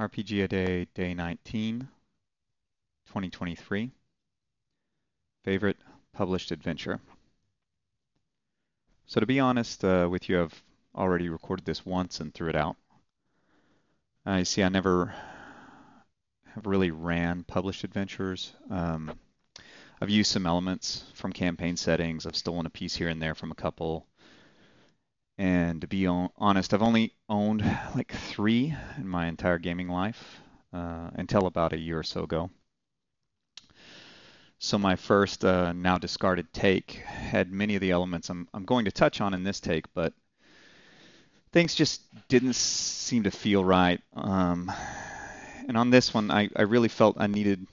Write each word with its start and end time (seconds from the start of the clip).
RPG 0.00 0.44
a 0.44 0.48
Day, 0.48 0.86
Day 0.94 1.12
19, 1.12 1.80
2023. 1.80 3.90
Favorite 5.44 5.76
published 6.14 6.52
adventure. 6.52 7.00
So 9.04 9.20
to 9.20 9.26
be 9.26 9.40
honest 9.40 9.84
uh, 9.84 10.08
with 10.10 10.30
you, 10.30 10.40
I've 10.40 10.62
already 10.94 11.28
recorded 11.28 11.66
this 11.66 11.84
once 11.84 12.20
and 12.20 12.32
threw 12.32 12.48
it 12.48 12.56
out. 12.56 12.76
Uh, 14.26 14.36
you 14.36 14.46
see, 14.46 14.62
I 14.62 14.70
never 14.70 15.14
have 16.54 16.66
really 16.66 16.90
ran 16.90 17.44
published 17.44 17.84
adventures. 17.84 18.54
Um, 18.70 19.18
I've 20.00 20.08
used 20.08 20.32
some 20.32 20.46
elements 20.46 21.04
from 21.12 21.34
campaign 21.34 21.76
settings. 21.76 22.24
I've 22.24 22.36
stolen 22.36 22.64
a 22.64 22.70
piece 22.70 22.96
here 22.96 23.08
and 23.08 23.20
there 23.20 23.34
from 23.34 23.52
a 23.52 23.54
couple. 23.54 24.06
And 25.40 25.80
to 25.80 25.86
be 25.86 26.06
honest, 26.06 26.74
I've 26.74 26.82
only 26.82 27.14
owned 27.26 27.62
like 27.94 28.12
three 28.12 28.76
in 28.98 29.08
my 29.08 29.26
entire 29.26 29.56
gaming 29.56 29.88
life 29.88 30.38
uh, 30.70 31.08
until 31.14 31.46
about 31.46 31.72
a 31.72 31.78
year 31.78 31.98
or 31.98 32.02
so 32.02 32.24
ago. 32.24 32.50
So 34.58 34.76
my 34.76 34.96
first 34.96 35.42
uh, 35.42 35.72
now 35.72 35.96
discarded 35.96 36.52
take 36.52 36.90
had 36.90 37.50
many 37.50 37.74
of 37.74 37.80
the 37.80 37.90
elements 37.90 38.28
I'm, 38.28 38.48
I'm 38.52 38.66
going 38.66 38.84
to 38.84 38.90
touch 38.90 39.22
on 39.22 39.32
in 39.32 39.42
this 39.42 39.60
take, 39.60 39.86
but 39.94 40.12
things 41.52 41.74
just 41.74 42.02
didn't 42.28 42.56
seem 42.56 43.22
to 43.22 43.30
feel 43.30 43.64
right. 43.64 44.02
Um, 44.12 44.70
and 45.66 45.78
on 45.78 45.88
this 45.88 46.12
one, 46.12 46.30
I, 46.30 46.50
I 46.54 46.62
really 46.62 46.88
felt 46.88 47.16
I 47.18 47.28
needed 47.28 47.66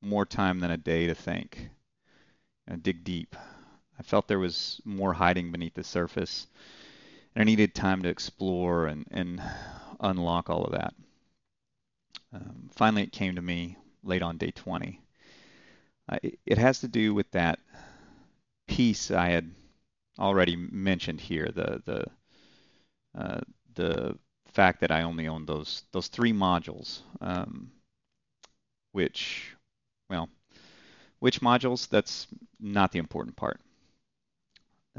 more 0.00 0.24
time 0.24 0.60
than 0.60 0.70
a 0.70 0.78
day 0.78 1.08
to 1.08 1.14
think, 1.14 1.68
and 2.66 2.82
dig 2.82 3.04
deep. 3.04 3.36
I 3.98 4.02
felt 4.02 4.28
there 4.28 4.38
was 4.38 4.80
more 4.86 5.12
hiding 5.12 5.52
beneath 5.52 5.74
the 5.74 5.84
surface 5.84 6.46
I 7.36 7.44
needed 7.44 7.74
time 7.74 8.02
to 8.02 8.08
explore 8.08 8.86
and, 8.86 9.06
and 9.10 9.42
unlock 10.00 10.48
all 10.48 10.64
of 10.64 10.72
that. 10.72 10.94
Um, 12.32 12.70
finally, 12.74 13.02
it 13.02 13.12
came 13.12 13.36
to 13.36 13.42
me 13.42 13.76
late 14.02 14.22
on 14.22 14.38
day 14.38 14.50
20. 14.50 15.00
Uh, 16.08 16.18
it, 16.22 16.38
it, 16.46 16.58
has 16.58 16.80
to 16.80 16.88
do 16.88 17.12
with 17.12 17.30
that 17.32 17.58
piece 18.66 19.10
I 19.10 19.28
had 19.28 19.50
already 20.18 20.56
mentioned 20.56 21.20
here, 21.20 21.50
the 21.54 21.82
the 21.84 22.06
uh, 23.20 23.40
the 23.74 24.18
fact 24.52 24.80
that 24.80 24.90
I 24.90 25.02
only 25.02 25.28
own 25.28 25.44
those 25.46 25.82
those 25.92 26.08
three 26.08 26.32
modules, 26.32 27.00
um, 27.20 27.70
which, 28.92 29.54
well, 30.08 30.28
which 31.18 31.40
modules? 31.40 31.88
That's 31.88 32.26
not 32.58 32.92
the 32.92 32.98
important 32.98 33.36
part. 33.36 33.60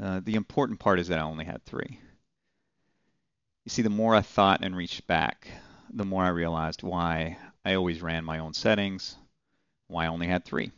Uh, 0.00 0.20
the 0.22 0.34
important 0.34 0.78
part 0.78 1.00
is 1.00 1.08
that 1.08 1.18
I 1.18 1.22
only 1.22 1.44
had 1.44 1.64
three. 1.64 1.98
You 3.68 3.70
see, 3.70 3.82
the 3.82 3.90
more 3.90 4.14
I 4.14 4.22
thought 4.22 4.64
and 4.64 4.74
reached 4.74 5.06
back, 5.06 5.46
the 5.92 6.06
more 6.06 6.24
I 6.24 6.28
realized 6.28 6.82
why 6.82 7.36
I 7.66 7.74
always 7.74 8.00
ran 8.00 8.24
my 8.24 8.38
own 8.38 8.54
settings, 8.54 9.14
why 9.88 10.06
I 10.06 10.08
only 10.08 10.26
had 10.26 10.46
three. 10.46 10.72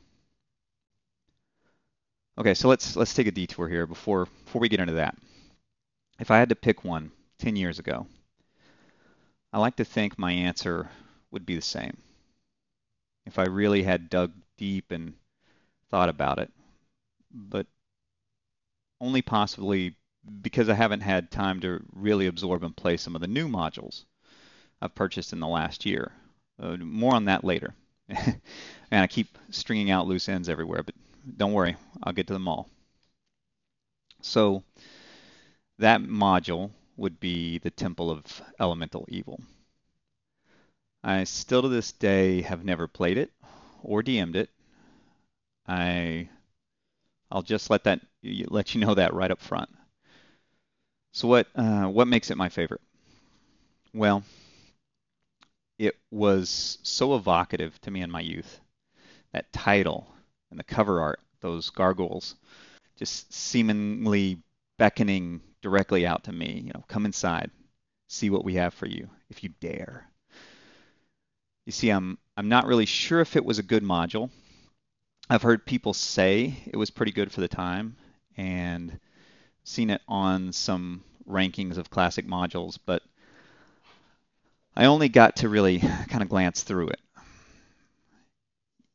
Okay, 2.37 2.53
so 2.53 2.67
let's 2.67 2.97
let's 2.97 3.15
take 3.15 3.29
a 3.29 3.31
detour 3.31 3.69
here 3.69 3.87
before 3.87 4.27
before 4.45 4.61
we 4.61 4.69
get 4.69 4.81
into 4.81 4.95
that. 4.95 5.17
If 6.19 6.33
I 6.33 6.39
had 6.39 6.49
to 6.49 6.57
pick 6.57 6.83
one 6.83 7.13
10 7.39 7.55
years 7.55 7.79
ago, 7.79 8.09
I 9.53 9.61
like 9.61 9.77
to 9.77 9.85
think 9.85 10.19
my 10.19 10.33
answer 10.33 10.91
would 11.31 11.47
be 11.47 11.55
the 11.55 11.63
same. 11.63 11.97
If 13.25 13.39
I 13.39 13.45
really 13.45 13.85
had 13.85 14.11
dug 14.11 14.33
deep 14.59 14.91
and 14.91 15.15
thought 15.91 16.09
about 16.09 16.41
it, 16.41 16.51
but 17.31 17.69
only 19.01 19.23
possibly 19.23 19.95
because 20.43 20.69
I 20.69 20.75
haven't 20.75 21.01
had 21.01 21.31
time 21.31 21.61
to 21.61 21.83
really 21.93 22.27
absorb 22.27 22.63
and 22.63 22.77
play 22.77 22.97
some 22.97 23.15
of 23.15 23.21
the 23.21 23.27
new 23.27 23.49
modules 23.49 24.05
I've 24.83 24.95
purchased 24.95 25.33
in 25.33 25.41
the 25.41 25.49
last 25.49 25.87
year. 25.87 26.13
Uh, 26.61 26.77
more 26.77 27.15
on 27.15 27.27
that 27.27 27.45
later. 27.45 27.75
and 28.09 28.41
I 28.91 29.07
keep 29.07 29.39
stringing 29.51 29.91
out 29.91 30.07
loose 30.07 30.29
ends 30.29 30.49
everywhere, 30.49 30.83
but 30.83 30.95
don't 31.37 31.53
worry, 31.53 31.77
I'll 32.03 32.13
get 32.13 32.27
to 32.29 32.33
them 32.33 32.49
all. 32.49 32.69
So 34.23 34.63
that 35.79 36.03
module 36.03 36.71
would 36.97 37.19
be 37.19 37.59
the 37.59 37.71
Temple 37.71 38.11
of 38.11 38.43
Elemental 38.61 39.07
Evil. 39.09 39.41
I 41.03 41.25
still 41.25 41.63
to 41.63 41.69
this 41.69 41.93
day 41.93 42.43
have 42.43 42.65
never 42.65 42.87
played 42.87 43.19
it 43.19 43.33
or 43.83 44.03
DM'd 44.03 44.37
it. 44.37 44.51
I 45.67 46.29
I'll 47.31 47.43
just 47.43 47.71
let 47.71 47.85
that 47.85 48.01
let 48.23 48.75
you 48.75 48.81
know 48.81 48.95
that 48.95 49.15
right 49.15 49.31
up 49.31 49.41
front. 49.41 49.71
So 51.13 51.29
what 51.29 51.49
uh, 51.55 51.87
what 51.87 52.09
makes 52.09 52.31
it 52.31 52.37
my 52.37 52.49
favorite? 52.49 52.81
Well, 53.93 54.23
it 55.79 55.97
was 56.11 56.79
so 56.83 57.17
evocative 57.17 57.81
to 57.81 57.91
me 57.91 58.03
in 58.03 58.11
my 58.11 58.21
youth. 58.21 58.61
That 59.33 59.53
title 59.53 60.07
and 60.51 60.59
the 60.59 60.65
cover 60.65 61.01
art, 61.01 61.21
those 61.41 61.71
gargoyles, 61.71 62.37
just 62.97 63.33
seemingly 63.33 64.43
beckoning 64.79 65.41
directly 65.63 66.07
out 66.07 66.25
to 66.25 66.33
me. 66.33 66.63
You 66.67 66.73
know, 66.75 66.85
come 66.89 67.07
inside, 67.07 67.51
see 68.09 68.31
what 68.31 68.45
we 68.45 68.55
have 68.55 68.75
for 68.75 68.87
you, 68.87 69.09
if 69.29 69.43
you 69.43 69.51
dare. 69.61 70.09
You 71.67 71.73
see, 71.73 71.91
I'm 71.91 72.19
I'm 72.37 72.49
not 72.49 72.67
really 72.67 72.87
sure 72.87 73.21
if 73.21 73.37
it 73.37 73.45
was 73.45 73.59
a 73.59 73.65
good 73.65 73.83
module. 73.83 74.31
I've 75.29 75.43
heard 75.43 75.65
people 75.65 75.95
say 75.95 76.63
it 76.67 76.77
was 76.77 76.91
pretty 76.91 77.13
good 77.13 77.31
for 77.33 77.41
the 77.41 77.49
time, 77.49 77.97
and 78.37 78.99
seen 79.65 79.91
it 79.91 80.03
on 80.09 80.53
some 80.53 81.03
rankings 81.29 81.77
of 81.79 81.91
classic 81.91 82.27
modules, 82.27 82.79
but 82.85 83.03
I 84.77 84.87
only 84.87 85.09
got 85.09 85.37
to 85.37 85.49
really 85.49 85.79
kind 85.79 86.23
of 86.23 86.29
glance 86.29 86.63
through 86.63 86.89
it. 86.89 87.01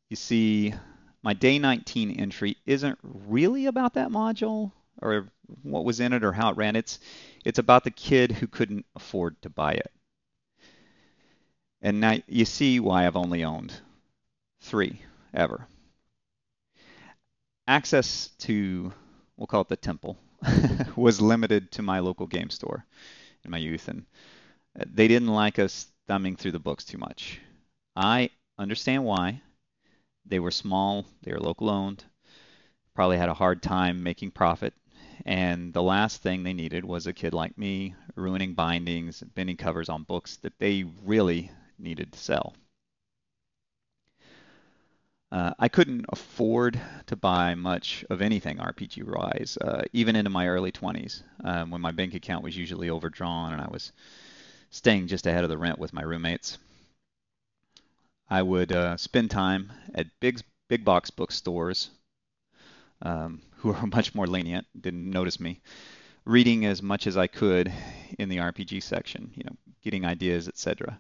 You 0.10 0.16
see, 0.16 0.74
my 1.24 1.34
day 1.34 1.60
19 1.60 2.12
entry 2.12 2.58
isn't 2.66 3.00
really 3.02 3.66
about 3.66 3.96
that 3.96 4.10
module 4.10 4.72
or 5.02 5.28
what 5.64 5.86
was 5.86 6.00
in 6.00 6.14
it 6.14 6.24
or 6.24 6.32
how 6.32 6.52
it 6.52 6.58
ran. 6.58 6.76
It's 6.76 7.00
it's 7.44 7.60
about 7.60 7.84
the 7.84 7.92
kid 7.92 8.32
who 8.32 8.48
couldn't 8.48 8.86
afford 8.96 9.42
to 9.42 9.50
buy 9.50 9.74
it. 9.74 9.92
And 11.82 12.00
now 12.00 12.18
you 12.28 12.46
see 12.46 12.80
why 12.80 13.06
I've 13.06 13.16
only 13.16 13.44
owned 13.44 13.74
three 14.62 15.02
ever. 15.34 15.68
Access 17.68 18.30
to, 18.40 18.94
we'll 19.38 19.48
call 19.48 19.62
it 19.62 19.68
the 19.68 19.76
temple, 19.76 20.18
was 20.96 21.22
limited 21.22 21.72
to 21.72 21.82
my 21.82 22.00
local 22.00 22.28
game 22.28 22.50
store 22.50 22.86
in 23.44 23.52
my 23.52 23.58
youth, 23.58 23.88
and 23.88 24.06
uh, 24.80 24.86
they 24.94 25.08
didn't 25.08 25.30
like 25.30 25.60
us 25.60 25.88
thumbing 26.08 26.36
through 26.36 26.52
the 26.52 26.60
books 26.60 26.86
too 26.86 26.98
much. 26.98 27.40
I 27.96 28.30
understand 28.58 29.04
why. 29.04 29.42
They 30.26 30.40
were 30.40 30.52
small, 30.52 31.06
they 31.22 31.32
were 31.32 31.40
local 31.40 31.70
owned, 31.70 32.04
probably 32.96 33.18
had 33.18 33.30
a 33.30 33.34
hard 33.34 33.62
time 33.62 34.02
making 34.02 34.32
profit, 34.32 34.74
and 35.26 35.72
the 35.72 35.84
last 35.84 36.22
thing 36.22 36.44
they 36.44 36.54
needed 36.54 36.84
was 36.84 37.06
a 37.06 37.14
kid 37.14 37.34
like 37.34 37.58
me 37.58 37.94
ruining 38.16 38.56
bindings, 38.56 39.22
bending 39.22 39.58
covers 39.58 39.88
on 39.90 40.04
books 40.04 40.38
that 40.38 40.58
they 40.58 40.84
really 41.04 41.52
needed 41.78 42.12
to 42.12 42.20
sell. 42.20 42.56
Uh, 45.36 45.54
I 45.60 45.68
couldn't 45.68 46.06
afford 46.08 46.80
to 47.08 47.16
buy 47.18 47.56
much 47.56 48.06
of 48.10 48.22
anything 48.22 48.58
RPG 48.58 49.04
wise, 49.04 49.58
uh, 49.60 49.84
even 49.92 50.16
into 50.16 50.30
my 50.30 50.48
early 50.48 50.72
20s, 50.72 51.24
um, 51.44 51.72
when 51.72 51.82
my 51.82 51.92
bank 51.92 52.14
account 52.14 52.42
was 52.42 52.56
usually 52.56 52.90
overdrawn 52.90 53.52
and 53.52 53.62
I 53.62 53.68
was 53.70 53.92
staying 54.72 55.08
just 55.08 55.28
ahead 55.28 55.44
of 55.44 55.50
the 55.50 55.58
rent 55.58 55.80
with 55.80 55.94
my 55.94 56.04
roommates. 56.04 56.58
I 58.30 58.44
would 58.44 58.72
uh, 58.72 58.98
spend 58.98 59.32
time 59.32 59.74
at 59.96 60.20
big 60.20 60.40
big 60.70 60.86
box 60.86 61.10
bookstores, 61.10 61.90
um, 63.02 63.42
who 63.58 63.70
were 63.70 63.88
much 63.88 64.16
more 64.16 64.28
lenient, 64.28 64.66
didn't 64.80 65.10
notice 65.10 65.40
me, 65.40 65.62
reading 66.26 66.66
as 66.66 66.82
much 66.82 67.08
as 67.08 67.18
I 67.18 67.28
could 67.28 67.74
in 68.20 68.30
the 68.30 68.40
RPG 68.40 68.82
section, 68.82 69.32
you 69.36 69.44
know, 69.46 69.58
getting 69.84 70.06
ideas, 70.06 70.48
etc. 70.48 71.00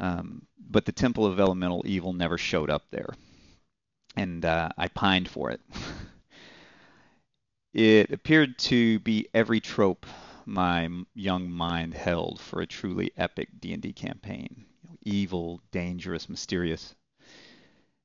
Um, 0.00 0.46
but 0.58 0.86
the 0.86 0.92
Temple 0.92 1.26
of 1.26 1.38
Elemental 1.38 1.82
Evil 1.84 2.14
never 2.14 2.38
showed 2.38 2.70
up 2.70 2.84
there, 2.90 3.14
and 4.16 4.44
uh, 4.44 4.70
I 4.76 4.88
pined 4.88 5.28
for 5.28 5.50
it. 5.50 5.60
it 7.74 8.10
appeared 8.10 8.58
to 8.60 8.98
be 9.00 9.28
every 9.34 9.60
trope 9.60 10.06
my 10.46 10.88
young 11.14 11.50
mind 11.50 11.92
held 11.92 12.40
for 12.40 12.60
a 12.60 12.66
truly 12.66 13.12
epic 13.16 13.48
D&D 13.60 13.92
campaign. 13.92 14.64
Evil, 15.02 15.60
dangerous, 15.70 16.28
mysterious. 16.28 16.94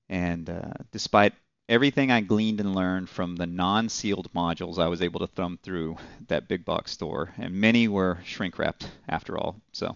And 0.09 0.49
uh, 0.49 0.73
despite 0.91 1.33
everything 1.69 2.11
I 2.11 2.21
gleaned 2.21 2.59
and 2.59 2.75
learned 2.75 3.09
from 3.09 3.37
the 3.37 3.47
non-sealed 3.47 4.31
modules 4.33 4.77
I 4.77 4.87
was 4.87 5.01
able 5.01 5.21
to 5.21 5.27
thumb 5.27 5.57
through 5.63 5.95
that 6.27 6.47
big 6.47 6.65
box 6.65 6.91
store, 6.91 7.33
and 7.37 7.53
many 7.55 7.87
were 7.87 8.19
shrink 8.25 8.59
wrapped 8.59 8.89
after 9.07 9.37
all. 9.37 9.55
So 9.71 9.95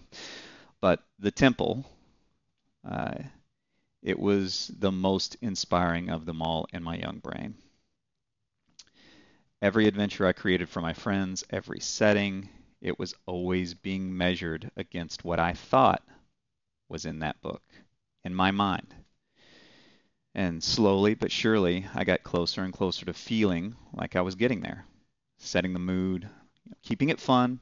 but 0.80 1.02
the 1.18 1.30
temple, 1.30 1.84
uh, 2.84 3.18
it 4.02 4.18
was 4.18 4.70
the 4.78 4.92
most 4.92 5.36
inspiring 5.42 6.08
of 6.08 6.24
them 6.26 6.42
all 6.42 6.66
in 6.72 6.82
my 6.82 6.96
young 6.96 7.18
brain. 7.18 7.54
Every 9.62 9.86
adventure 9.86 10.26
I 10.26 10.32
created 10.32 10.70
for 10.70 10.80
my 10.80 10.94
friends, 10.94 11.44
every 11.50 11.80
setting, 11.80 12.48
it 12.80 12.98
was 12.98 13.14
always 13.26 13.74
being 13.74 14.16
measured 14.16 14.70
against 14.76 15.22
what 15.22 15.38
I 15.38 15.52
thought 15.52 16.02
was 16.88 17.04
in 17.04 17.18
that 17.18 17.40
book, 17.42 17.62
in 18.24 18.34
my 18.34 18.50
mind. 18.50 18.94
And 20.34 20.64
slowly 20.64 21.14
but 21.14 21.30
surely, 21.30 21.86
I 21.94 22.04
got 22.04 22.22
closer 22.22 22.62
and 22.62 22.72
closer 22.72 23.04
to 23.04 23.12
feeling 23.12 23.76
like 23.92 24.16
I 24.16 24.22
was 24.22 24.34
getting 24.34 24.60
there, 24.60 24.86
setting 25.38 25.74
the 25.74 25.78
mood, 25.78 26.28
keeping 26.82 27.10
it 27.10 27.20
fun, 27.20 27.60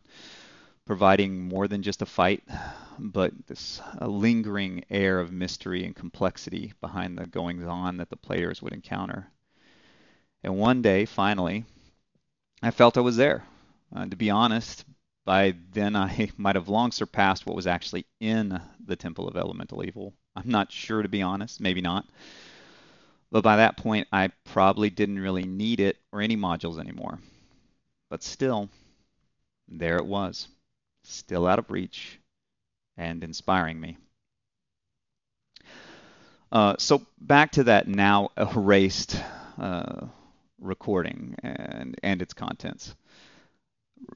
providing 0.88 1.46
more 1.46 1.68
than 1.68 1.82
just 1.82 2.00
a 2.00 2.06
fight, 2.06 2.42
but 2.98 3.30
this 3.46 3.78
a 3.98 4.08
lingering 4.08 4.82
air 4.88 5.20
of 5.20 5.30
mystery 5.30 5.84
and 5.84 5.94
complexity 5.94 6.72
behind 6.80 7.18
the 7.18 7.26
goings 7.26 7.66
on 7.66 7.98
that 7.98 8.08
the 8.08 8.16
players 8.16 8.62
would 8.62 8.72
encounter. 8.72 9.30
And 10.42 10.56
one 10.56 10.80
day, 10.80 11.04
finally, 11.04 11.66
I 12.62 12.70
felt 12.70 12.96
I 12.96 13.02
was 13.02 13.18
there. 13.18 13.44
Uh, 13.94 14.06
to 14.06 14.16
be 14.16 14.30
honest, 14.30 14.86
by 15.26 15.56
then 15.72 15.94
I 15.94 16.30
might 16.38 16.56
have 16.56 16.70
long 16.70 16.90
surpassed 16.90 17.44
what 17.44 17.54
was 17.54 17.66
actually 17.66 18.06
in 18.18 18.58
the 18.82 18.96
Temple 18.96 19.28
of 19.28 19.36
Elemental 19.36 19.84
Evil. 19.84 20.14
I'm 20.34 20.48
not 20.48 20.72
sure, 20.72 21.02
to 21.02 21.08
be 21.08 21.20
honest, 21.20 21.60
maybe 21.60 21.82
not. 21.82 22.06
But 23.30 23.44
by 23.44 23.56
that 23.56 23.76
point, 23.76 24.08
I 24.10 24.28
probably 24.44 24.88
didn't 24.88 25.18
really 25.18 25.44
need 25.44 25.80
it 25.80 25.98
or 26.12 26.22
any 26.22 26.38
modules 26.38 26.80
anymore. 26.80 27.18
But 28.08 28.22
still, 28.22 28.70
there 29.68 29.98
it 29.98 30.06
was 30.06 30.48
still 31.08 31.46
out 31.46 31.58
of 31.58 31.70
reach, 31.70 32.18
and 32.96 33.24
inspiring 33.24 33.80
me. 33.80 33.96
Uh, 36.50 36.74
so 36.78 37.02
back 37.20 37.52
to 37.52 37.64
that 37.64 37.88
now 37.88 38.30
erased 38.36 39.20
uh, 39.58 40.06
recording 40.60 41.34
and, 41.42 41.96
and 42.02 42.22
its 42.22 42.32
contents. 42.32 42.94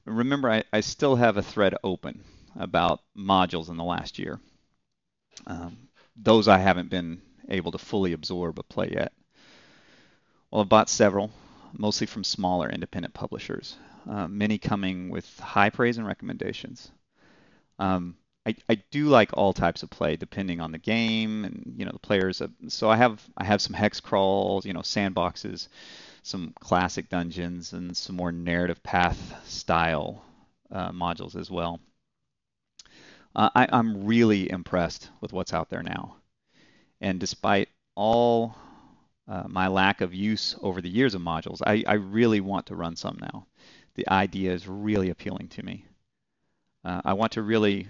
Remember, 0.05 0.49
I, 0.49 0.63
I, 0.71 0.79
still 0.79 1.15
have 1.15 1.37
a 1.37 1.43
thread 1.43 1.75
open 1.83 2.23
about 2.55 3.01
modules 3.15 3.69
in 3.69 3.77
the 3.77 3.83
last 3.83 4.17
year. 4.17 4.39
Um, 5.45 5.77
those 6.15 6.47
I 6.47 6.57
haven't 6.57 6.89
been 6.89 7.21
able 7.49 7.71
to 7.73 7.77
fully 7.77 8.13
absorb 8.13 8.57
or 8.57 8.63
play 8.63 8.91
yet. 8.93 9.11
Well, 10.49 10.61
I've 10.61 10.69
bought 10.69 10.89
several, 10.89 11.31
mostly 11.77 12.07
from 12.07 12.23
smaller 12.23 12.69
independent 12.69 13.13
publishers 13.13 13.75
uh, 14.09 14.27
many 14.27 14.57
coming 14.57 15.09
with 15.09 15.39
high 15.39 15.69
praise 15.69 15.97
and 15.97 16.07
recommendations. 16.07 16.91
Um, 17.79 18.15
I, 18.45 18.55
I 18.69 18.75
do 18.91 19.05
like 19.05 19.31
all 19.33 19.53
types 19.53 19.83
of 19.83 19.89
play 19.89 20.17
depending 20.17 20.59
on 20.59 20.71
the 20.71 20.77
game 20.77 21.45
and 21.45 21.75
you 21.77 21.85
know 21.85 21.91
the 21.91 21.99
players. 21.99 22.41
So 22.67 22.89
I 22.89 22.97
have 22.97 23.23
I 23.37 23.45
have 23.45 23.61
some 23.61 23.73
hex 23.73 23.99
crawls, 23.99 24.65
you 24.65 24.73
know 24.73 24.81
sandboxes, 24.81 25.69
some 26.23 26.53
classic 26.59 27.09
dungeons, 27.09 27.73
and 27.73 27.95
some 27.95 28.15
more 28.15 28.31
narrative 28.31 28.83
path 28.83 29.47
style 29.47 30.23
uh, 30.71 30.91
modules 30.91 31.35
as 31.35 31.49
well. 31.49 31.79
Uh, 33.35 33.49
I, 33.55 33.67
I'm 33.71 34.05
really 34.05 34.51
impressed 34.51 35.09
with 35.21 35.33
what's 35.33 35.53
out 35.53 35.69
there 35.69 35.81
now, 35.81 36.17
and 37.01 37.19
despite 37.19 37.69
all 37.95 38.55
uh, 39.27 39.43
my 39.47 39.67
lack 39.67 40.01
of 40.01 40.13
use 40.13 40.55
over 40.61 40.81
the 40.81 40.89
years 40.89 41.15
of 41.15 41.21
modules, 41.21 41.61
I, 41.65 41.83
I 41.87 41.93
really 41.93 42.41
want 42.41 42.67
to 42.67 42.75
run 42.75 42.95
some 42.95 43.17
now 43.21 43.47
the 43.95 44.07
idea 44.09 44.51
is 44.51 44.67
really 44.67 45.09
appealing 45.09 45.49
to 45.49 45.63
me. 45.63 45.85
Uh, 46.83 47.01
I 47.05 47.13
want 47.13 47.33
to 47.33 47.41
really 47.41 47.89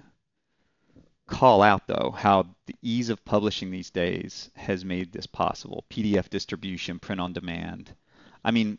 call 1.27 1.61
out, 1.61 1.87
though, 1.87 2.13
how 2.15 2.47
the 2.65 2.75
ease 2.81 3.09
of 3.09 3.23
publishing 3.25 3.71
these 3.71 3.89
days 3.89 4.51
has 4.55 4.83
made 4.83 5.11
this 5.11 5.25
possible. 5.25 5.85
PDF 5.89 6.29
distribution, 6.29 6.99
print 6.99 7.21
on 7.21 7.33
demand. 7.33 7.95
I 8.43 8.51
mean, 8.51 8.77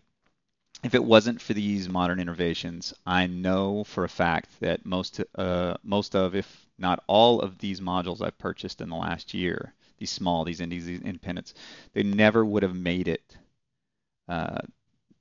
if 0.82 0.94
it 0.94 1.02
wasn't 1.02 1.40
for 1.40 1.54
these 1.54 1.88
modern 1.88 2.20
innovations, 2.20 2.92
I 3.06 3.26
know 3.26 3.84
for 3.84 4.04
a 4.04 4.08
fact 4.08 4.60
that 4.60 4.84
most 4.84 5.20
uh, 5.34 5.74
most 5.82 6.14
of, 6.14 6.34
if 6.34 6.66
not 6.78 7.02
all 7.06 7.40
of 7.40 7.58
these 7.58 7.80
modules 7.80 8.20
I've 8.20 8.36
purchased 8.36 8.82
in 8.82 8.90
the 8.90 8.96
last 8.96 9.32
year, 9.32 9.72
these 10.04 10.10
small, 10.10 10.44
these 10.44 10.60
indies, 10.60 10.84
these 10.84 11.00
independents, 11.00 11.54
they 11.94 12.02
never 12.02 12.44
would 12.44 12.62
have 12.62 12.76
made 12.76 13.08
it 13.08 13.38
uh, 14.28 14.60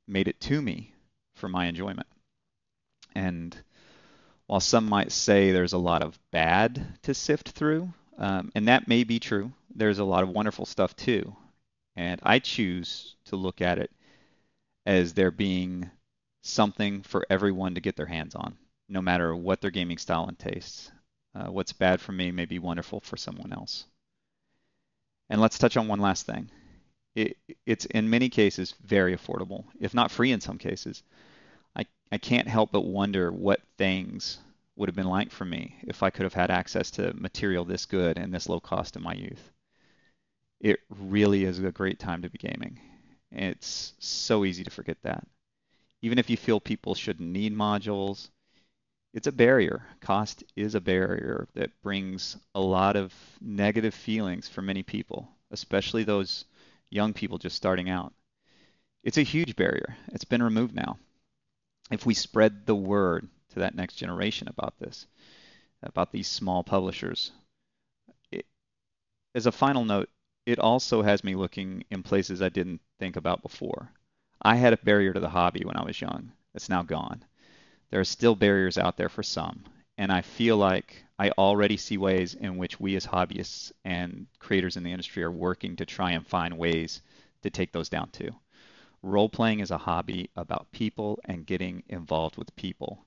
made 0.06 0.27
it 0.27 0.41
to 0.41 0.62
me 0.62 0.94
for 1.35 1.47
my 1.47 1.68
enjoyment. 1.68 2.07
And 3.15 3.56
while 4.47 4.59
some 4.59 4.85
might 4.89 5.13
say 5.13 5.51
there's 5.51 5.71
a 5.71 5.77
lot 5.77 6.03
of 6.03 6.19
bad 6.31 6.85
to 7.03 7.13
sift 7.13 7.51
through, 7.51 7.94
um, 8.18 8.51
and 8.56 8.68
that 8.68 8.89
may 8.89 9.06
be 9.06 9.19
true, 9.19 9.53
there's 9.74 10.00
a 10.00 10.03
lot 10.03 10.24
of 10.24 10.30
wonderful 10.30 10.65
stuff 10.65 10.94
too. 10.97 11.33
And 11.95 12.19
I 12.24 12.39
choose 12.39 13.15
to 13.25 13.38
look 13.38 13.62
at 13.62 13.79
it 13.79 13.91
as 14.86 15.13
there 15.13 15.31
being 15.31 15.89
something 16.41 17.03
for 17.03 17.25
everyone 17.29 17.75
to 17.75 17.81
get 17.81 17.95
their 17.95 18.06
hands 18.06 18.36
on, 18.36 18.57
no 18.89 19.01
matter 19.01 19.33
what 19.33 19.62
their 19.62 19.71
gaming 19.71 19.97
style 19.97 20.25
and 20.27 20.38
tastes. 20.38 20.91
Uh, 21.33 21.50
what's 21.50 21.71
bad 21.71 22.01
for 22.01 22.12
me 22.12 22.31
may 22.31 22.45
be 22.45 22.59
wonderful 22.59 23.00
for 23.00 23.15
someone 23.15 23.53
else. 23.53 23.86
And 25.29 25.41
let's 25.41 25.57
touch 25.57 25.77
on 25.77 25.87
one 25.87 25.99
last 25.99 26.25
thing 26.25 26.49
it, 27.15 27.37
it's 27.65 27.85
in 27.85 28.09
many 28.09 28.29
cases 28.29 28.73
very 28.83 29.15
affordable, 29.15 29.65
if 29.79 29.93
not 29.93 30.11
free 30.11 30.31
in 30.31 30.41
some 30.41 30.57
cases. 30.57 31.03
I, 31.75 31.85
I 32.11 32.17
can't 32.17 32.47
help 32.47 32.71
but 32.71 32.85
wonder 32.85 33.31
what 33.31 33.61
things 33.77 34.39
would 34.75 34.89
have 34.89 34.95
been 34.95 35.07
like 35.07 35.31
for 35.31 35.45
me 35.45 35.75
if 35.83 36.01
I 36.01 36.09
could 36.09 36.23
have 36.23 36.33
had 36.33 36.49
access 36.49 36.89
to 36.91 37.13
material 37.13 37.65
this 37.65 37.85
good 37.85 38.17
and 38.17 38.33
this 38.33 38.49
low 38.49 38.59
cost 38.59 38.95
in 38.95 39.03
my 39.03 39.13
youth. 39.13 39.51
It 40.59 40.79
really 40.89 41.43
is 41.43 41.59
a 41.59 41.71
great 41.71 41.99
time 41.99 42.21
to 42.23 42.29
be 42.29 42.37
gaming. 42.37 42.79
It's 43.31 43.93
so 43.99 44.45
easy 44.45 44.63
to 44.63 44.71
forget 44.71 44.97
that. 45.03 45.27
Even 46.01 46.17
if 46.17 46.29
you 46.29 46.37
feel 46.37 46.59
people 46.59 46.95
shouldn't 46.95 47.29
need 47.29 47.55
modules, 47.55 48.29
it's 49.13 49.27
a 49.27 49.31
barrier. 49.31 49.86
Cost 50.01 50.44
is 50.56 50.74
a 50.74 50.81
barrier 50.81 51.48
that 51.54 51.81
brings 51.81 52.36
a 52.56 52.60
lot 52.60 52.95
of 52.95 53.13
negative 53.39 53.94
feelings 53.94 54.50
for 54.50 54.62
many 54.62 54.81
people, 54.81 55.30
especially 55.51 56.04
those 56.04 56.45
young 56.89 57.13
people 57.13 57.38
just 57.38 57.56
starting 57.56 57.89
out. 57.89 58.13
It's 59.04 59.18
a 59.18 59.24
huge 59.24 59.56
barrier. 59.56 59.95
It's 60.13 60.25
been 60.25 60.42
removed 60.42 60.74
now. 60.75 60.98
If 61.92 62.06
we 62.06 62.13
spread 62.13 62.65
the 62.65 62.75
word 62.75 63.27
to 63.50 63.60
that 63.60 63.75
next 63.75 63.95
generation 63.95 64.48
about 64.48 64.80
this, 64.80 65.06
about 65.83 66.12
these 66.12 66.27
small 66.27 66.63
publishers, 66.63 67.31
it, 68.31 68.45
as 69.36 69.45
a 69.45 69.51
final 69.51 69.86
note, 69.86 70.10
it 70.45 70.57
also 70.57 71.04
has 71.04 71.24
me 71.24 71.36
looking 71.36 71.83
in 71.92 72.01
places 72.01 72.42
I 72.42 72.50
didn't 72.50 72.81
think 73.00 73.15
about 73.15 73.44
before. 73.44 73.92
I 74.42 74.56
had 74.56 74.74
a 74.74 74.77
barrier 74.77 75.13
to 75.13 75.19
the 75.19 75.30
hobby 75.30 75.63
when 75.63 75.77
I 75.77 75.83
was 75.83 76.01
young. 76.01 76.31
It's 76.56 76.69
now 76.69 76.81
gone. 76.81 77.24
There 77.93 78.01
are 78.01 78.05
still 78.05 78.33
barriers 78.33 78.79
out 78.79 78.97
there 78.97 79.07
for 79.07 79.21
some, 79.21 79.65
and 79.99 80.11
I 80.11 80.21
feel 80.21 80.57
like 80.57 81.05
I 81.19 81.29
already 81.29 81.77
see 81.77 81.99
ways 81.99 82.33
in 82.33 82.57
which 82.57 82.79
we 82.79 82.95
as 82.95 83.05
hobbyists 83.05 83.71
and 83.85 84.25
creators 84.39 84.75
in 84.77 84.81
the 84.81 84.89
industry 84.89 85.21
are 85.21 85.29
working 85.29 85.75
to 85.75 85.85
try 85.85 86.13
and 86.13 86.25
find 86.25 86.57
ways 86.57 87.03
to 87.43 87.51
take 87.51 87.71
those 87.71 87.89
down 87.89 88.09
too. 88.09 88.31
Role 89.03 89.29
playing 89.29 89.59
is 89.59 89.69
a 89.69 89.77
hobby 89.77 90.31
about 90.35 90.71
people 90.71 91.19
and 91.25 91.45
getting 91.45 91.83
involved 91.88 92.35
with 92.35 92.55
people. 92.55 93.05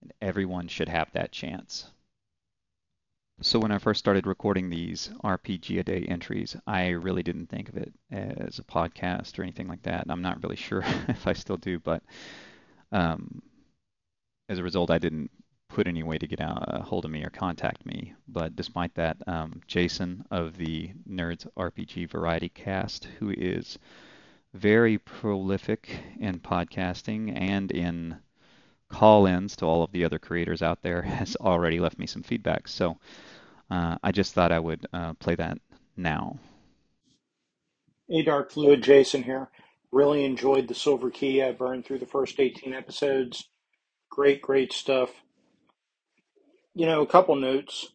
And 0.00 0.12
everyone 0.22 0.68
should 0.68 0.88
have 0.88 1.10
that 1.10 1.32
chance. 1.32 1.90
So 3.40 3.58
when 3.58 3.72
I 3.72 3.78
first 3.78 3.98
started 3.98 4.24
recording 4.24 4.70
these 4.70 5.10
RPG 5.24 5.80
a 5.80 5.82
day 5.82 6.06
entries, 6.08 6.54
I 6.64 6.90
really 6.90 7.24
didn't 7.24 7.48
think 7.48 7.68
of 7.68 7.76
it 7.76 7.92
as 8.12 8.60
a 8.60 8.62
podcast 8.62 9.36
or 9.36 9.42
anything 9.42 9.66
like 9.66 9.82
that. 9.82 10.02
And 10.02 10.12
I'm 10.12 10.22
not 10.22 10.44
really 10.44 10.54
sure 10.54 10.84
if 11.08 11.26
I 11.26 11.32
still 11.32 11.56
do, 11.56 11.80
but 11.80 12.04
um, 12.92 13.42
as 14.48 14.58
a 14.58 14.62
result, 14.62 14.90
I 14.90 14.98
didn't 14.98 15.30
put 15.68 15.86
any 15.86 16.02
way 16.02 16.18
to 16.18 16.26
get 16.26 16.40
a 16.40 16.82
hold 16.84 17.04
of 17.04 17.10
me 17.10 17.24
or 17.24 17.30
contact 17.30 17.84
me. 17.84 18.14
But 18.28 18.56
despite 18.56 18.94
that, 18.94 19.16
um, 19.26 19.60
Jason 19.66 20.24
of 20.30 20.56
the 20.56 20.90
Nerds 21.08 21.46
RPG 21.56 22.08
Variety 22.10 22.48
Cast, 22.48 23.06
who 23.18 23.30
is 23.30 23.78
very 24.54 24.98
prolific 24.98 25.98
in 26.18 26.38
podcasting 26.38 27.38
and 27.38 27.70
in 27.70 28.16
call-ins 28.88 29.56
to 29.56 29.66
all 29.66 29.82
of 29.82 29.92
the 29.92 30.04
other 30.04 30.18
creators 30.18 30.62
out 30.62 30.82
there, 30.82 31.02
has 31.20 31.36
already 31.36 31.80
left 31.80 31.98
me 31.98 32.06
some 32.06 32.22
feedback. 32.22 32.68
So 32.68 32.96
uh, 33.70 33.96
I 34.02 34.12
just 34.12 34.32
thought 34.32 34.52
I 34.52 34.60
would 34.60 34.86
uh, 34.92 35.14
play 35.14 35.34
that 35.34 35.58
now. 35.96 36.38
Hey, 38.08 38.22
Dark 38.22 38.52
Fluid, 38.52 38.82
Jason 38.82 39.24
here. 39.24 39.48
Really 39.90 40.24
enjoyed 40.24 40.68
the 40.68 40.74
Silver 40.74 41.10
Key. 41.10 41.42
I 41.42 41.52
burned 41.52 41.84
through 41.84 41.98
the 41.98 42.06
first 42.06 42.38
18 42.38 42.72
episodes. 42.72 43.48
Great, 44.16 44.40
great 44.40 44.72
stuff. 44.72 45.10
You 46.74 46.86
know, 46.86 47.02
a 47.02 47.06
couple 47.06 47.36
notes. 47.36 47.88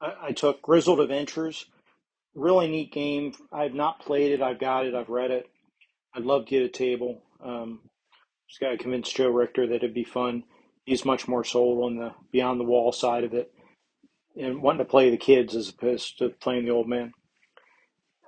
I, 0.00 0.12
I 0.22 0.32
took 0.32 0.60
Grizzled 0.60 0.98
Adventures. 0.98 1.66
Really 2.34 2.66
neat 2.66 2.92
game. 2.92 3.32
I've 3.52 3.74
not 3.74 4.00
played 4.00 4.32
it. 4.32 4.42
I've 4.42 4.58
got 4.58 4.86
it. 4.86 4.94
I've 4.96 5.08
read 5.08 5.30
it. 5.30 5.48
I'd 6.12 6.24
love 6.24 6.46
to 6.46 6.50
get 6.50 6.64
a 6.64 6.68
table. 6.68 7.22
Um, 7.40 7.78
just 8.48 8.60
got 8.60 8.70
to 8.70 8.76
convince 8.76 9.12
Joe 9.12 9.28
Richter 9.28 9.68
that 9.68 9.76
it'd 9.76 9.94
be 9.94 10.02
fun. 10.02 10.42
He's 10.84 11.04
much 11.04 11.28
more 11.28 11.44
sold 11.44 11.84
on 11.84 11.96
the 11.96 12.12
beyond 12.32 12.58
the 12.58 12.64
wall 12.64 12.90
side 12.90 13.22
of 13.22 13.32
it 13.32 13.52
and 14.36 14.60
wanting 14.60 14.78
to 14.78 14.84
play 14.84 15.10
the 15.10 15.16
kids 15.16 15.54
as 15.54 15.68
opposed 15.68 16.18
to 16.18 16.30
playing 16.30 16.64
the 16.64 16.72
old 16.72 16.88
man. 16.88 17.12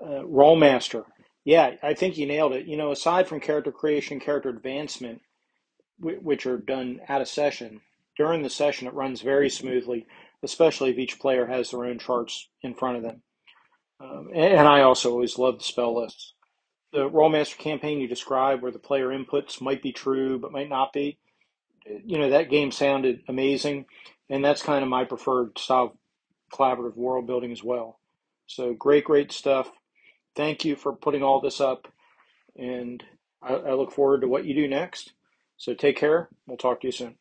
Uh, 0.00 0.22
Rolemaster. 0.22 1.02
Yeah, 1.44 1.72
I 1.82 1.94
think 1.94 2.16
you 2.16 2.26
nailed 2.26 2.52
it. 2.52 2.66
You 2.66 2.76
know, 2.76 2.92
aside 2.92 3.26
from 3.26 3.40
character 3.40 3.72
creation, 3.72 4.20
character 4.20 4.50
advancement, 4.50 5.20
which 6.00 6.46
are 6.46 6.58
done 6.58 7.00
out 7.08 7.20
of 7.20 7.28
session, 7.28 7.80
during 8.16 8.42
the 8.42 8.50
session, 8.50 8.86
it 8.88 8.94
runs 8.94 9.22
very 9.22 9.50
smoothly. 9.50 10.06
especially 10.42 10.90
if 10.90 10.98
each 10.98 11.18
player 11.18 11.46
has 11.46 11.70
their 11.70 11.84
own 11.84 11.98
charts 11.98 12.48
in 12.62 12.74
front 12.74 12.96
of 12.96 13.02
them. 13.02 13.22
Um, 14.00 14.30
and 14.34 14.66
I 14.66 14.80
also 14.80 15.10
always 15.10 15.38
love 15.38 15.58
the 15.58 15.64
spell 15.64 16.00
lists. 16.00 16.34
The 16.92 17.08
Rolemaster 17.10 17.58
campaign 17.58 18.00
you 18.00 18.08
described, 18.08 18.62
where 18.62 18.72
the 18.72 18.78
player 18.78 19.08
inputs 19.08 19.60
might 19.60 19.82
be 19.82 19.92
true 19.92 20.38
but 20.38 20.52
might 20.52 20.68
not 20.68 20.92
be, 20.92 21.18
you 22.04 22.18
know, 22.18 22.30
that 22.30 22.50
game 22.50 22.70
sounded 22.72 23.22
amazing. 23.28 23.86
And 24.30 24.44
that's 24.44 24.62
kind 24.62 24.82
of 24.82 24.88
my 24.88 25.04
preferred 25.04 25.58
style 25.58 25.98
collaborative 26.52 26.96
world 26.96 27.26
building 27.26 27.52
as 27.52 27.62
well. 27.62 28.00
So 28.46 28.72
great, 28.74 29.04
great 29.04 29.32
stuff. 29.32 29.70
Thank 30.34 30.64
you 30.64 30.76
for 30.76 30.94
putting 30.94 31.22
all 31.22 31.40
this 31.40 31.60
up. 31.60 31.86
And 32.56 33.02
I, 33.42 33.54
I 33.54 33.72
look 33.74 33.92
forward 33.92 34.22
to 34.22 34.28
what 34.28 34.44
you 34.44 34.54
do 34.54 34.66
next. 34.66 35.12
So 35.60 35.74
take 35.74 35.96
care. 35.96 36.30
We'll 36.46 36.56
talk 36.56 36.80
to 36.80 36.88
you 36.88 36.92
soon. 36.92 37.16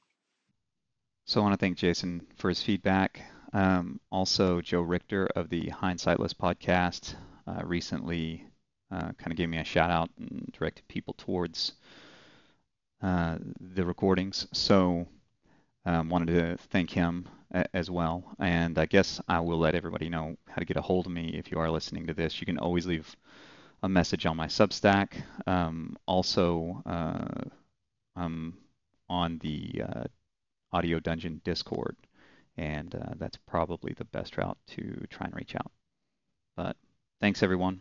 So 1.25 1.41
I 1.41 1.43
want 1.43 1.53
to 1.53 1.57
thank 1.57 1.77
Jason 1.77 2.25
for 2.37 2.47
his 2.47 2.63
feedback. 2.63 3.21
Um, 3.51 3.99
also, 4.13 4.61
Joe 4.61 4.79
Richter 4.79 5.27
of 5.35 5.49
the 5.49 5.63
Hindsightless 5.63 6.33
podcast 6.33 7.15
uh, 7.45 7.61
recently 7.65 8.45
uh, 8.91 9.11
kind 9.17 9.31
of 9.31 9.35
gave 9.35 9.49
me 9.49 9.57
a 9.57 9.65
shout 9.65 9.91
out 9.91 10.09
and 10.17 10.49
directed 10.57 10.87
people 10.87 11.15
towards 11.17 11.73
uh, 13.03 13.39
the 13.59 13.85
recordings. 13.85 14.47
So 14.53 15.05
um, 15.85 16.07
wanted 16.07 16.27
to 16.27 16.57
thank 16.69 16.91
him 16.91 17.27
as 17.73 17.91
well. 17.91 18.23
And 18.39 18.79
I 18.79 18.85
guess 18.85 19.19
I 19.27 19.41
will 19.41 19.59
let 19.59 19.75
everybody 19.75 20.07
know 20.07 20.37
how 20.47 20.59
to 20.59 20.65
get 20.65 20.77
a 20.77 20.81
hold 20.81 21.07
of 21.07 21.11
me 21.11 21.35
if 21.37 21.51
you 21.51 21.59
are 21.59 21.69
listening 21.69 22.07
to 22.07 22.13
this. 22.13 22.39
You 22.39 22.45
can 22.45 22.57
always 22.57 22.87
leave 22.87 23.13
a 23.83 23.89
message 23.89 24.25
on 24.25 24.37
my 24.37 24.47
Substack. 24.47 25.23
Um, 25.45 25.97
also, 26.05 26.81
uh, 26.85 27.49
I'm 28.19 28.57
on 29.09 29.39
the 29.39 29.81
uh, 29.87 30.03
Audio 30.73 30.99
Dungeon 30.99 31.41
Discord, 31.43 31.95
and 32.57 32.93
uh, 32.93 33.13
that's 33.17 33.37
probably 33.47 33.93
the 33.93 34.05
best 34.05 34.37
route 34.37 34.57
to 34.67 35.05
try 35.09 35.25
and 35.25 35.35
reach 35.35 35.55
out. 35.55 35.71
But 36.55 36.75
thanks, 37.21 37.41
everyone. 37.41 37.79